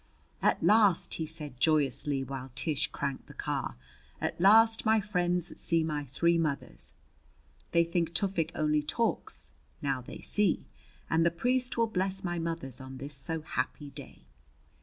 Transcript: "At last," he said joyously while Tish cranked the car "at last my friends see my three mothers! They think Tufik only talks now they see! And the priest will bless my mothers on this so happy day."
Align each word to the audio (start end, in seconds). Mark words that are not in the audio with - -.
"At 0.41 0.63
last," 0.63 1.13
he 1.13 1.27
said 1.27 1.59
joyously 1.59 2.23
while 2.23 2.49
Tish 2.55 2.87
cranked 2.87 3.27
the 3.27 3.35
car 3.35 3.75
"at 4.19 4.41
last 4.41 4.83
my 4.83 4.99
friends 4.99 5.55
see 5.61 5.83
my 5.83 6.05
three 6.05 6.39
mothers! 6.39 6.95
They 7.71 7.83
think 7.83 8.15
Tufik 8.15 8.49
only 8.55 8.81
talks 8.81 9.51
now 9.79 10.01
they 10.01 10.17
see! 10.17 10.65
And 11.07 11.23
the 11.23 11.29
priest 11.29 11.77
will 11.77 11.85
bless 11.85 12.23
my 12.23 12.39
mothers 12.39 12.81
on 12.81 12.97
this 12.97 13.13
so 13.13 13.41
happy 13.41 13.91
day." 13.91 14.23